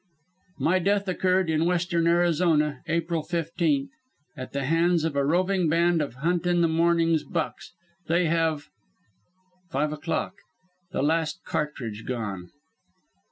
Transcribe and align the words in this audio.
"My 0.57 0.79
death 0.79 1.07
occurred 1.07 1.47
in 1.47 1.65
western 1.65 2.07
Arizona, 2.07 2.81
April 2.87 3.21
15th, 3.21 3.89
at 4.35 4.51
the 4.51 4.63
hands 4.63 5.03
of 5.03 5.15
a 5.15 5.23
roving 5.23 5.69
band 5.69 6.01
of 6.01 6.15
Hunt 6.15 6.47
in 6.47 6.61
the 6.61 6.67
Morning's 6.67 7.23
bucks. 7.23 7.73
They 8.07 8.25
have 8.25 8.69
"Five 9.69 9.93
o'clock. 9.93 10.33
The 10.91 11.03
last 11.03 11.43
cartridge 11.45 12.05
gone. 12.07 12.49